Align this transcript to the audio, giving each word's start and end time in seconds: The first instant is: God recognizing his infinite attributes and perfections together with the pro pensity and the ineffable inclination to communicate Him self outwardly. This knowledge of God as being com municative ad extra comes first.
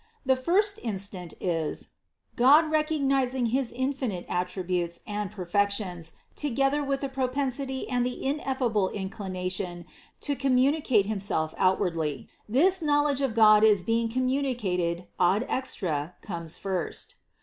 The 0.25 0.35
first 0.35 0.79
instant 0.81 1.35
is: 1.39 1.89
God 2.35 2.71
recognizing 2.71 3.45
his 3.53 3.71
infinite 3.71 4.25
attributes 4.27 5.01
and 5.05 5.29
perfections 5.31 6.13
together 6.35 6.83
with 6.83 7.01
the 7.01 7.07
pro 7.07 7.27
pensity 7.27 7.85
and 7.87 8.03
the 8.03 8.25
ineffable 8.25 8.89
inclination 8.89 9.85
to 10.21 10.35
communicate 10.35 11.05
Him 11.05 11.19
self 11.19 11.53
outwardly. 11.55 12.27
This 12.49 12.81
knowledge 12.81 13.21
of 13.21 13.35
God 13.35 13.63
as 13.63 13.83
being 13.83 14.09
com 14.11 14.27
municative 14.27 15.05
ad 15.19 15.45
extra 15.47 16.15
comes 16.23 16.57
first. 16.57 17.13